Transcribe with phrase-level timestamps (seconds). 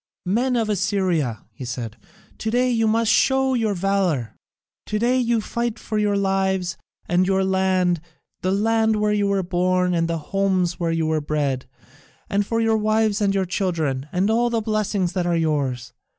[0.25, 1.95] "Men of Assyria," he said,
[2.39, 4.35] "to day you must show your valour.
[4.87, 6.75] To day you fight for your lives
[7.07, 8.01] and your land,
[8.41, 11.67] the land where you were born and the homes where you were bred,
[12.31, 15.93] and for your wives and your children, and all the blessings that are yours.